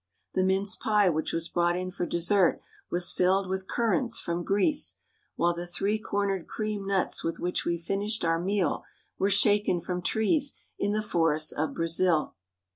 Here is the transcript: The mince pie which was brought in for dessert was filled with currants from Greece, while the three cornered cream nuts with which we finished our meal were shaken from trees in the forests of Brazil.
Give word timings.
The 0.33 0.41
mince 0.41 0.75
pie 0.75 1.09
which 1.11 1.31
was 1.31 1.47
brought 1.47 1.77
in 1.77 1.91
for 1.91 2.07
dessert 2.07 2.59
was 2.89 3.11
filled 3.11 3.47
with 3.47 3.67
currants 3.67 4.19
from 4.19 4.43
Greece, 4.43 4.95
while 5.35 5.53
the 5.53 5.67
three 5.67 5.99
cornered 5.99 6.47
cream 6.47 6.87
nuts 6.87 7.23
with 7.23 7.39
which 7.39 7.65
we 7.65 7.77
finished 7.77 8.25
our 8.25 8.39
meal 8.39 8.83
were 9.19 9.29
shaken 9.29 9.79
from 9.79 10.01
trees 10.01 10.53
in 10.79 10.91
the 10.93 11.03
forests 11.03 11.51
of 11.51 11.75
Brazil. 11.75 12.33